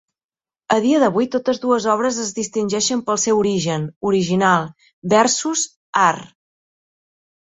[0.75, 4.67] A dia d'avui, totes dues obres es distingeixen pel seu origen: "Original"
[5.15, 5.67] versus
[6.09, 6.19] "arr.